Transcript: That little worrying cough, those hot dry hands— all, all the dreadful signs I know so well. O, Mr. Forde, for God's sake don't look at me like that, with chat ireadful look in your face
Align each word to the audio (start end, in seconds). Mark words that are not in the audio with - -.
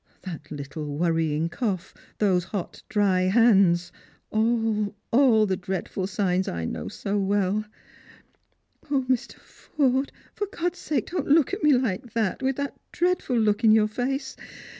That 0.23 0.49
little 0.49 0.97
worrying 0.97 1.47
cough, 1.47 1.93
those 2.17 2.45
hot 2.45 2.81
dry 2.89 3.25
hands— 3.27 3.91
all, 4.31 4.95
all 5.11 5.45
the 5.45 5.55
dreadful 5.55 6.07
signs 6.07 6.47
I 6.47 6.65
know 6.65 6.87
so 6.87 7.19
well. 7.19 7.65
O, 8.89 9.03
Mr. 9.07 9.37
Forde, 9.37 10.11
for 10.33 10.47
God's 10.47 10.79
sake 10.79 11.11
don't 11.11 11.27
look 11.27 11.53
at 11.53 11.61
me 11.63 11.73
like 11.73 12.13
that, 12.13 12.41
with 12.41 12.55
chat 12.55 12.79
ireadful 13.19 13.39
look 13.45 13.63
in 13.63 13.71
your 13.73 13.87
face 13.87 14.35